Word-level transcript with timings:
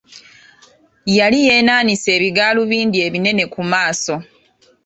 Yali 1.17 1.39
yeenaanise 1.47 2.09
ebigaalubindi 2.17 2.97
ebinene 3.07 3.43
ku 3.53 3.61
maaso. 3.71 4.15